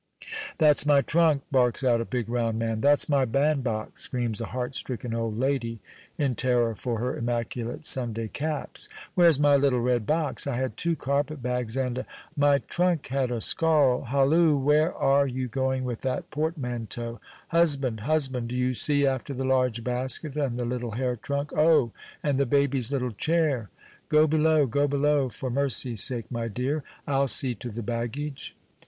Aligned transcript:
"That's 0.57 0.83
my 0.83 1.01
trunk!" 1.01 1.43
barks 1.51 1.83
out 1.83 2.01
a 2.01 2.05
big, 2.05 2.27
round 2.27 2.57
man. 2.57 2.81
"That's 2.81 3.07
my 3.07 3.23
bandbox!" 3.23 4.01
screams 4.01 4.41
a 4.41 4.47
heart 4.47 4.73
stricken 4.73 5.13
old 5.13 5.37
lady, 5.37 5.79
in 6.17 6.33
terror 6.33 6.73
for 6.73 6.97
her 6.97 7.15
immaculate 7.15 7.85
Sunday 7.85 8.27
caps. 8.27 8.89
"Where's 9.13 9.39
my 9.39 9.55
little 9.55 9.79
red 9.79 10.07
box? 10.07 10.47
I 10.47 10.55
had 10.55 10.75
two 10.75 10.95
carpet 10.95 11.43
bags 11.43 11.77
and 11.77 11.99
a 11.99 12.07
My 12.35 12.57
trunk 12.57 13.05
had 13.09 13.29
a 13.29 13.39
scarle 13.41 14.07
Halloo! 14.07 14.57
where 14.57 14.91
are 14.91 15.27
you 15.27 15.47
going 15.47 15.83
with 15.83 16.01
that 16.01 16.31
portmanteau? 16.31 17.19
Husband! 17.49 17.99
husband! 17.99 18.47
do 18.47 18.73
see 18.73 19.05
after 19.05 19.35
the 19.35 19.45
large 19.45 19.83
basket 19.83 20.35
and 20.35 20.57
the 20.57 20.65
little 20.65 20.93
hair 20.93 21.15
trunk 21.15 21.53
O, 21.55 21.91
and 22.23 22.39
the 22.39 22.47
baby's 22.47 22.91
little 22.91 23.11
chair!" 23.11 23.69
"Go 24.09 24.25
below 24.25 24.65
go 24.65 24.87
below, 24.87 25.29
for 25.29 25.51
mercy's 25.51 26.01
sake, 26.01 26.31
my 26.31 26.47
dear; 26.47 26.83
I'll 27.05 27.27
see 27.27 27.53
to 27.53 27.69
the 27.69 27.83
baggage." 27.83 28.55